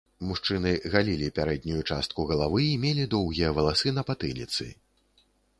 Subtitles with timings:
[0.27, 4.71] Мужчыны галілі пярэднюю частку галавы і мелі доўгія валасы на патыліцы.